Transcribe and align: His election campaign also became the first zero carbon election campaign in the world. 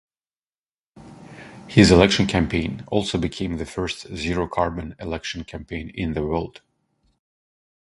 His 1.67 1.91
election 1.91 2.25
campaign 2.25 2.83
also 2.87 3.19
became 3.19 3.57
the 3.57 3.67
first 3.67 4.07
zero 4.15 4.47
carbon 4.47 4.95
election 4.99 5.43
campaign 5.43 5.89
in 5.93 6.13
the 6.15 6.23
world. 6.25 6.61